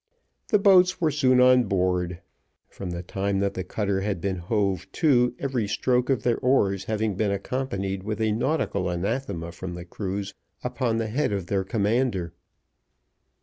[0.47, 2.21] The boats were soon on board;
[2.67, 6.85] from the time that the cutter had been hove to, every stroke of their oars
[6.85, 10.33] having been accompanied with a nautical anathema from the crews
[10.63, 12.33] upon the head of their commander.